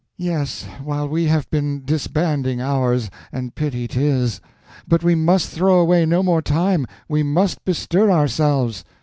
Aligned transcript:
"Yes, 0.17 0.63
while 0.83 1.07
we 1.07 1.25
have 1.27 1.47
been 1.51 1.85
disbanding 1.85 2.59
ours—and 2.59 3.53
pity 3.53 3.87
'tis. 3.87 4.41
But 4.87 5.03
we 5.03 5.13
must 5.13 5.49
throw 5.51 5.79
away 5.79 6.07
no 6.07 6.23
more 6.23 6.41
time; 6.41 6.87
we 7.07 7.21
must 7.21 7.63
bestir 7.65 8.09
ourselves." 8.09 8.83